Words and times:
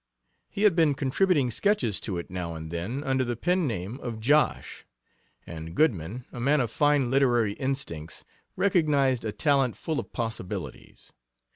He 0.49 0.63
had 0.63 0.75
been 0.75 0.95
contributing 0.95 1.51
sketches 1.51 1.99
to 1.99 2.17
it 2.17 2.31
now 2.31 2.55
and 2.55 2.71
then, 2.71 3.03
under 3.03 3.23
the 3.23 3.35
pen, 3.35 3.67
name 3.67 3.99
of 3.99 4.19
"Josh," 4.19 4.83
and 5.45 5.75
Goodman, 5.75 6.25
a 6.31 6.39
man 6.39 6.59
of 6.59 6.71
fine 6.71 7.11
literary 7.11 7.53
instincts, 7.53 8.25
recognized 8.55 9.23
a 9.23 9.31
talent 9.31 9.75
full 9.77 9.99
of 9.99 10.11
possibilities. 10.11 11.13